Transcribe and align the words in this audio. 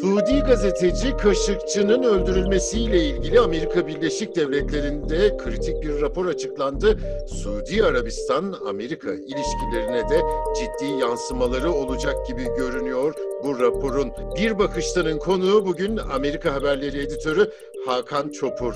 Suudi 0.00 0.40
gazeteci 0.40 1.16
Kaşıkçı'nın 1.16 2.02
öldürülmesiyle 2.02 3.04
ilgili 3.04 3.40
Amerika 3.40 3.86
Birleşik 3.86 4.36
Devletleri'nde 4.36 5.36
kritik 5.36 5.82
bir 5.82 6.00
rapor 6.00 6.26
açıklandı. 6.26 6.98
Suudi 7.26 7.84
Arabistan-Amerika 7.84 9.12
ilişkilerine 9.12 10.08
de 10.08 10.20
ciddi 10.58 11.00
yansımaları 11.00 11.72
olacak 11.72 12.26
gibi 12.28 12.44
görünüyor 12.44 13.14
bu 13.44 13.58
raporun. 13.58 14.12
Bir 14.36 14.58
bakıştanın 14.58 15.18
konuğu 15.18 15.66
bugün 15.66 15.96
Amerika 15.96 16.54
Haberleri 16.54 16.98
editörü 16.98 17.50
Hakan 17.86 18.28
Çopur. 18.28 18.74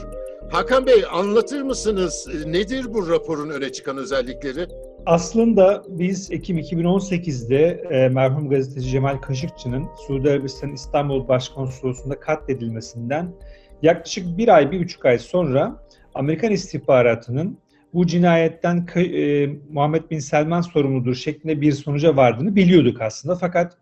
Hakan 0.50 0.86
Bey 0.86 1.04
anlatır 1.12 1.62
mısınız 1.62 2.28
nedir 2.46 2.94
bu 2.94 3.10
raporun 3.10 3.50
öne 3.50 3.72
çıkan 3.72 3.96
özellikleri? 3.96 4.66
Aslında 5.06 5.84
biz 5.88 6.30
Ekim 6.30 6.58
2018'de 6.58 7.84
e, 7.90 8.08
merhum 8.08 8.50
gazeteci 8.50 8.90
Cemal 8.90 9.16
Kaşıkçı'nın 9.16 9.86
Suudi 10.06 10.30
Arabistan 10.30 10.72
İstanbul 10.72 11.28
Başkonsolosluğu'nda 11.28 12.20
katledilmesinden 12.20 13.34
yaklaşık 13.82 14.38
bir 14.38 14.48
ay, 14.48 14.72
bir 14.72 14.80
buçuk 14.80 15.04
ay 15.04 15.18
sonra 15.18 15.86
Amerikan 16.14 16.52
istihbaratının 16.52 17.58
bu 17.94 18.06
cinayetten 18.06 18.86
e, 18.96 19.46
Muhammed 19.70 20.10
Bin 20.10 20.18
Selman 20.18 20.60
sorumludur 20.60 21.14
şeklinde 21.14 21.60
bir 21.60 21.72
sonuca 21.72 22.16
vardığını 22.16 22.56
biliyorduk 22.56 23.00
aslında. 23.00 23.36
Fakat 23.36 23.78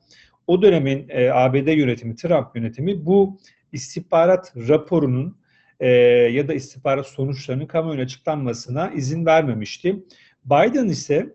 o 0.46 0.62
dönemin 0.62 1.06
e, 1.08 1.30
ABD 1.30 1.68
yönetimi, 1.68 2.16
Trump 2.16 2.56
yönetimi 2.56 3.06
bu 3.06 3.38
istihbarat 3.72 4.52
raporunun 4.68 5.41
e, 5.82 5.88
ya 6.32 6.48
da 6.48 6.54
istihbarat 6.54 7.06
sonuçlarının 7.06 7.66
kamuoyuna 7.66 8.02
açıklanmasına 8.02 8.90
izin 8.90 9.26
vermemişti. 9.26 9.96
Biden 10.44 10.88
ise 10.88 11.34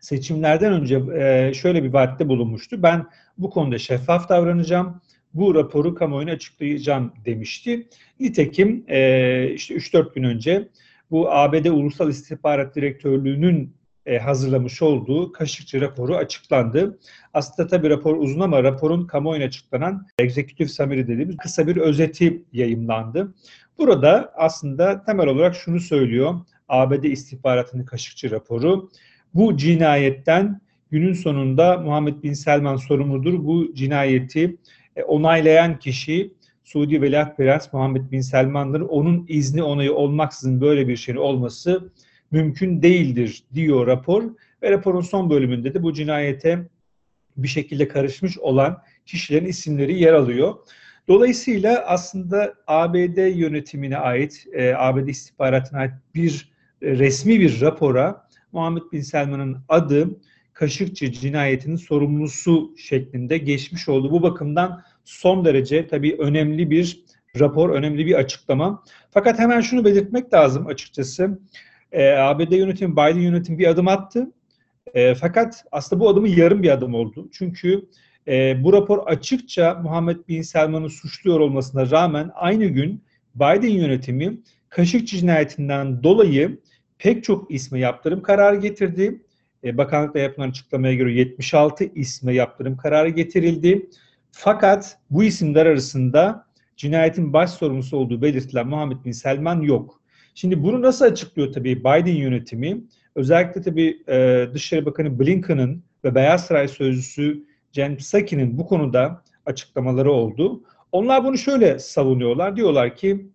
seçimlerden 0.00 0.72
önce 0.72 1.02
e, 1.14 1.54
şöyle 1.54 1.84
bir 1.84 1.92
vaatte 1.92 2.28
bulunmuştu. 2.28 2.82
Ben 2.82 3.06
bu 3.38 3.50
konuda 3.50 3.78
şeffaf 3.78 4.28
davranacağım, 4.28 5.00
bu 5.34 5.54
raporu 5.54 5.94
kamuoyuna 5.94 6.30
açıklayacağım 6.30 7.12
demişti. 7.24 7.88
Nitekim 8.20 8.84
e, 8.88 9.50
işte 9.54 9.74
3-4 9.74 10.14
gün 10.14 10.22
önce 10.24 10.68
bu 11.10 11.30
ABD 11.30 11.64
Ulusal 11.64 12.10
İstihbarat 12.10 12.76
Direktörlüğü'nün 12.76 13.74
e, 14.06 14.18
hazırlamış 14.18 14.82
olduğu 14.82 15.32
Kaşıkçı 15.32 15.80
raporu 15.80 16.16
açıklandı. 16.16 16.98
Aslında 17.34 17.68
tabii 17.68 17.90
rapor 17.90 18.16
uzun 18.16 18.40
ama 18.40 18.62
raporun 18.62 19.06
kamuoyuna 19.06 19.44
açıklanan 19.44 20.06
Executive 20.18 20.68
Summary 20.68 21.08
dediğimiz 21.08 21.36
kısa 21.36 21.66
bir 21.66 21.76
özeti 21.76 22.42
yayımlandı. 22.52 23.34
Burada 23.80 24.32
aslında 24.36 25.04
temel 25.04 25.26
olarak 25.26 25.54
şunu 25.54 25.80
söylüyor. 25.80 26.34
ABD 26.68 27.02
istihbaratının 27.04 27.84
Kaşıkçı 27.84 28.30
raporu. 28.30 28.90
Bu 29.34 29.56
cinayetten 29.56 30.60
günün 30.90 31.12
sonunda 31.12 31.78
Muhammed 31.78 32.22
Bin 32.22 32.32
Selman 32.32 32.76
sorumludur. 32.76 33.44
Bu 33.44 33.74
cinayeti 33.74 34.56
e, 34.96 35.02
onaylayan 35.02 35.78
kişi 35.78 36.34
Suudi 36.64 37.02
Veliaht 37.02 37.36
Prens 37.36 37.72
Muhammed 37.72 38.10
Bin 38.10 38.20
Selman'dır. 38.20 38.80
Onun 38.80 39.26
izni 39.28 39.62
onayı 39.62 39.94
olmaksızın 39.94 40.60
böyle 40.60 40.88
bir 40.88 40.96
şeyin 40.96 41.18
olması 41.18 41.92
mümkün 42.30 42.82
değildir 42.82 43.42
diyor 43.54 43.86
rapor. 43.86 44.22
Ve 44.62 44.70
raporun 44.70 45.00
son 45.00 45.30
bölümünde 45.30 45.74
de 45.74 45.82
bu 45.82 45.92
cinayete 45.92 46.68
bir 47.36 47.48
şekilde 47.48 47.88
karışmış 47.88 48.38
olan 48.38 48.82
kişilerin 49.06 49.46
isimleri 49.46 49.98
yer 49.98 50.12
alıyor. 50.12 50.54
Dolayısıyla 51.10 51.84
aslında 51.86 52.54
ABD 52.66 53.36
yönetimine 53.36 53.96
ait, 53.98 54.46
e, 54.52 54.74
ABD 54.74 55.08
istihbaratına 55.08 55.78
ait 55.78 55.92
bir 56.14 56.52
e, 56.82 56.90
resmi 56.98 57.40
bir 57.40 57.60
rapora 57.60 58.26
Muhammed 58.52 58.82
Bin 58.92 59.00
Selman'ın 59.00 59.58
adı 59.68 60.08
Kaşıkçı 60.52 61.12
cinayetinin 61.12 61.76
sorumlusu 61.76 62.74
şeklinde 62.76 63.38
geçmiş 63.38 63.88
oldu. 63.88 64.10
Bu 64.10 64.22
bakımdan 64.22 64.82
son 65.04 65.44
derece 65.44 65.88
tabii 65.88 66.16
önemli 66.18 66.70
bir 66.70 67.04
rapor, 67.38 67.70
önemli 67.70 68.06
bir 68.06 68.14
açıklama. 68.14 68.84
Fakat 69.10 69.38
hemen 69.38 69.60
şunu 69.60 69.84
belirtmek 69.84 70.34
lazım 70.34 70.66
açıkçası. 70.66 71.38
E, 71.92 72.10
ABD 72.10 72.52
yönetimi, 72.52 72.92
Biden 72.92 73.20
yönetimi 73.20 73.58
bir 73.58 73.66
adım 73.66 73.88
attı. 73.88 74.32
E, 74.94 75.14
fakat 75.14 75.64
aslında 75.72 76.00
bu 76.00 76.08
adımı 76.08 76.28
yarım 76.28 76.62
bir 76.62 76.70
adım 76.70 76.94
oldu. 76.94 77.28
Çünkü 77.32 77.88
e, 78.30 78.64
bu 78.64 78.72
rapor 78.72 79.06
açıkça 79.06 79.74
Muhammed 79.74 80.16
Bin 80.28 80.42
Selman'ı 80.42 80.90
suçluyor 80.90 81.40
olmasına 81.40 81.90
rağmen 81.90 82.30
aynı 82.34 82.64
gün 82.64 83.02
Biden 83.34 83.68
yönetimi 83.68 84.38
Kaşıkçı 84.68 85.16
cinayetinden 85.16 86.02
dolayı 86.02 86.58
pek 86.98 87.24
çok 87.24 87.50
isme 87.50 87.78
yaptırım 87.78 88.22
kararı 88.22 88.56
getirdi. 88.56 89.22
E, 89.64 89.78
bakanlıkta 89.78 90.18
yapılan 90.18 90.48
açıklamaya 90.48 90.94
göre 90.94 91.12
76 91.12 91.84
isme 91.84 92.34
yaptırım 92.34 92.76
kararı 92.76 93.08
getirildi. 93.08 93.90
Fakat 94.32 94.98
bu 95.10 95.24
isimler 95.24 95.66
arasında 95.66 96.46
cinayetin 96.76 97.32
baş 97.32 97.50
sorumlusu 97.50 97.96
olduğu 97.96 98.22
belirtilen 98.22 98.66
Muhammed 98.66 99.04
Bin 99.04 99.12
Selman 99.12 99.60
yok. 99.60 100.00
Şimdi 100.34 100.62
bunu 100.62 100.82
nasıl 100.82 101.04
açıklıyor 101.04 101.52
tabii 101.52 101.80
Biden 101.80 102.16
yönetimi? 102.16 102.84
Özellikle 103.14 103.62
tabii 103.62 104.02
e, 104.08 104.46
Dışişleri 104.54 104.86
Bakanı 104.86 105.20
Blinken'ın 105.20 105.82
ve 106.04 106.14
Beyaz 106.14 106.46
Saray 106.46 106.68
Sözcüsü 106.68 107.49
Jen 107.72 107.96
Psaki'nin 107.96 108.58
bu 108.58 108.66
konuda 108.66 109.22
açıklamaları 109.46 110.12
oldu. 110.12 110.62
Onlar 110.92 111.24
bunu 111.24 111.38
şöyle 111.38 111.78
savunuyorlar. 111.78 112.56
Diyorlar 112.56 112.96
ki 112.96 113.26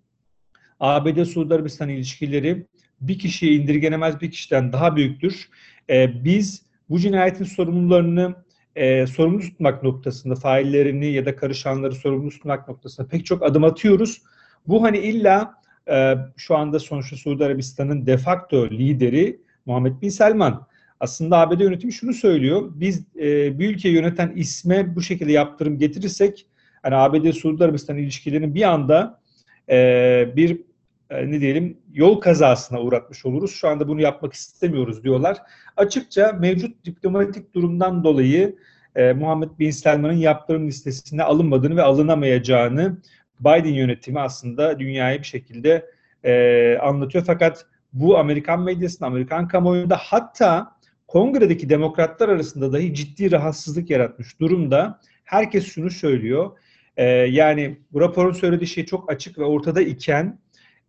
ABD-Suudi 0.79 1.53
Arabistan 1.53 1.89
ilişkileri 1.89 2.65
bir 3.01 3.19
kişiye 3.19 3.53
indirgenemez 3.53 4.21
bir 4.21 4.31
kişiden 4.31 4.73
daha 4.73 4.95
büyüktür. 4.95 5.49
E, 5.89 6.23
biz 6.23 6.65
bu 6.89 6.99
cinayetin 6.99 7.45
sorumlularını 7.45 8.35
e, 8.75 9.07
sorumlu 9.07 9.39
tutmak 9.39 9.83
noktasında 9.83 10.35
faillerini 10.35 11.05
ya 11.05 11.25
da 11.25 11.35
karışanları 11.35 11.95
sorumlu 11.95 12.29
tutmak 12.29 12.67
noktasında 12.67 13.07
pek 13.07 13.25
çok 13.25 13.43
adım 13.43 13.63
atıyoruz. 13.63 14.21
Bu 14.67 14.83
hani 14.83 14.97
illa 14.97 15.53
e, 15.89 16.15
şu 16.37 16.55
anda 16.57 16.79
sonuçta 16.79 17.15
Suudi 17.15 17.45
Arabistan'ın 17.45 18.05
de 18.05 18.17
facto 18.17 18.69
lideri 18.69 19.41
Muhammed 19.65 20.01
Bin 20.01 20.09
Selman. 20.09 20.67
Aslında 21.05 21.37
ABD 21.37 21.59
yönetimi 21.59 21.93
şunu 21.93 22.13
söylüyor. 22.13 22.71
Biz 22.75 23.05
e, 23.15 23.59
bir 23.59 23.69
ülke 23.69 23.89
yöneten 23.89 24.33
isme 24.35 24.95
bu 24.95 25.01
şekilde 25.01 25.31
yaptırım 25.31 25.77
getirirsek 25.77 26.45
hani 26.83 26.95
ABD-Suudi 26.95 27.63
Arabistan 27.63 27.97
ilişkilerinin 27.97 28.55
bir 28.55 28.61
anda 28.61 29.19
e, 29.69 29.77
bir 30.35 30.61
e, 31.09 31.31
ne 31.31 31.41
diyelim 31.41 31.77
yol 31.93 32.21
kazasına 32.21 32.81
uğratmış 32.81 33.25
oluruz. 33.25 33.51
Şu 33.51 33.67
anda 33.67 33.87
bunu 33.87 34.01
yapmak 34.01 34.33
istemiyoruz 34.33 35.03
diyorlar. 35.03 35.37
Açıkça 35.77 36.37
mevcut 36.39 36.85
diplomatik 36.85 37.53
durumdan 37.53 38.03
dolayı 38.03 38.55
e, 38.95 39.13
Muhammed 39.13 39.49
Bin 39.59 39.71
Selman'ın 39.71 40.13
yaptırım 40.13 40.67
listesine 40.67 41.23
alınmadığını 41.23 41.75
ve 41.75 41.81
alınamayacağını 41.81 42.97
Biden 43.39 43.73
yönetimi 43.73 44.19
aslında 44.19 44.79
dünyaya 44.79 45.19
bir 45.19 45.27
şekilde 45.27 45.85
e, 46.23 46.77
anlatıyor. 46.81 47.23
Fakat 47.27 47.65
bu 47.93 48.17
Amerikan 48.17 48.61
medyasında, 48.61 49.07
Amerikan 49.07 49.47
kamuoyunda 49.47 49.97
hatta 49.99 50.74
kongredeki 51.07 51.69
demokratlar 51.69 52.29
arasında 52.29 52.73
dahi 52.73 52.93
ciddi 52.93 53.31
rahatsızlık 53.31 53.89
yaratmış 53.89 54.39
durumda. 54.39 54.99
Herkes 55.23 55.65
şunu 55.65 55.89
söylüyor. 55.89 56.51
E, 56.97 57.05
yani 57.09 57.77
bu 57.91 58.01
raporun 58.01 58.33
söylediği 58.33 58.67
şey 58.67 58.85
çok 58.85 59.11
açık 59.11 59.37
ve 59.39 59.43
ortada 59.43 59.81
iken 59.81 60.39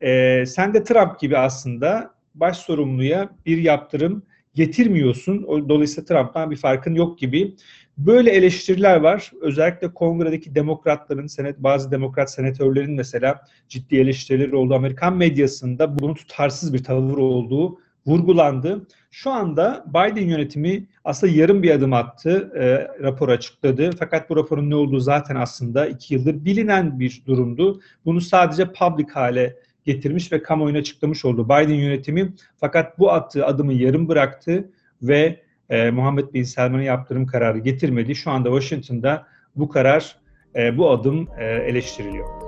e, 0.01 0.47
sen 0.47 0.75
de 0.75 0.85
Trump 0.85 1.21
gibi 1.21 1.39
aslında 1.39 2.15
baş 2.35 2.57
sorumluya 2.57 3.31
bir 3.47 3.59
yaptırım 3.59 4.23
getirmiyorsun. 4.55 5.69
Dolayısıyla 5.69 6.05
Trump'tan 6.05 6.51
bir 6.51 6.57
farkın 6.57 6.95
yok 6.95 7.19
gibi. 7.19 7.57
Böyle 7.99 8.31
eleştiriler 8.31 8.97
var. 8.97 9.33
Özellikle 9.41 9.95
kongredeki 9.95 10.55
demokratların, 10.55 11.27
senet, 11.27 11.59
bazı 11.59 11.91
demokrat 11.91 12.31
senatörlerin 12.31 12.93
mesela 12.93 13.41
ciddi 13.69 13.97
eleştirileri 13.97 14.57
oldu. 14.57 14.75
Amerikan 14.75 15.17
medyasında 15.17 15.99
bunun 15.99 16.15
tutarsız 16.15 16.75
bir 16.75 16.85
tavır 16.85 17.19
olduğu 17.19 17.79
vurgulandı. 18.07 18.87
Şu 19.11 19.31
anda 19.31 19.85
Biden 19.89 20.29
yönetimi 20.29 20.87
aslında 21.05 21.33
yarım 21.33 21.63
bir 21.63 21.71
adım 21.71 21.93
attı, 21.93 22.53
e, 22.57 22.89
rapor 23.03 23.29
açıkladı. 23.29 23.91
Fakat 23.99 24.31
bu 24.31 24.37
raporun 24.37 24.71
ne 24.71 24.75
olduğu 24.75 25.01
zaten 25.01 25.37
aslında 25.37 25.87
iki 25.87 26.15
yıldır 26.15 26.45
bilinen 26.45 27.01
bir 27.01 27.23
durumdu. 27.27 27.81
Bunu 28.05 28.21
sadece 28.21 28.73
public 28.73 29.09
hale 29.13 29.57
getirmiş 29.85 30.33
ve 30.33 30.43
kamuoyuna 30.43 30.79
açıklamış 30.79 31.25
oldu 31.25 31.45
Biden 31.45 31.75
yönetimi. 31.75 32.33
Fakat 32.57 32.99
bu 32.99 33.13
attığı 33.13 33.47
adımı 33.47 33.73
yarım 33.73 34.09
bıraktı 34.09 34.71
ve 35.03 35.41
e, 35.71 35.91
Muhammed 35.91 36.35
Bin 36.35 36.43
Selman'a 36.43 36.83
yaptırım 36.83 37.27
kararı 37.27 37.59
getirmedi. 37.59 38.15
Şu 38.15 38.31
anda 38.31 38.49
Washington'da 38.49 39.27
bu 39.57 39.69
karar, 39.69 40.17
e, 40.57 40.79
bu 40.79 40.91
adım 40.91 41.29
e, 41.39 41.45
eleştiriliyor. 41.45 42.46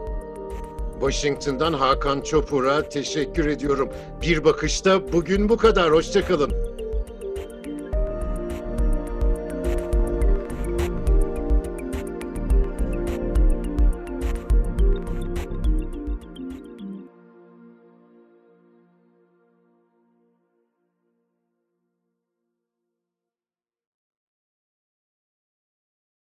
Washington'dan 1.01 1.73
Hakan 1.73 2.21
Çopur'a 2.21 2.89
teşekkür 2.89 3.47
ediyorum. 3.47 3.89
Bir 4.23 4.45
bakışta 4.45 5.13
bugün 5.13 5.49
bu 5.49 5.57
kadar. 5.57 5.93
Hoşçakalın. 5.93 6.53